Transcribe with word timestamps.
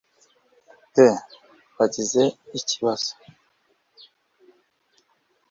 be 0.95 1.07
bagize 1.77 2.23
ikibaz 2.57 3.03